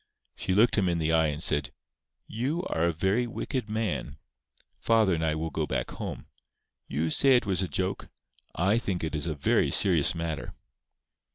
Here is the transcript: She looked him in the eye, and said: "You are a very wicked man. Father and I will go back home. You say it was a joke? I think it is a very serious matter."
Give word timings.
She 0.35 0.55
looked 0.55 0.79
him 0.79 0.89
in 0.89 0.97
the 0.97 1.11
eye, 1.13 1.27
and 1.27 1.43
said: 1.43 1.71
"You 2.25 2.63
are 2.63 2.85
a 2.85 2.91
very 2.91 3.27
wicked 3.27 3.69
man. 3.69 4.17
Father 4.79 5.13
and 5.13 5.23
I 5.23 5.35
will 5.35 5.51
go 5.51 5.67
back 5.67 5.91
home. 5.91 6.25
You 6.87 7.11
say 7.11 7.35
it 7.35 7.45
was 7.45 7.61
a 7.61 7.67
joke? 7.67 8.09
I 8.55 8.79
think 8.79 9.03
it 9.03 9.13
is 9.13 9.27
a 9.27 9.35
very 9.35 9.69
serious 9.69 10.15
matter." 10.15 10.55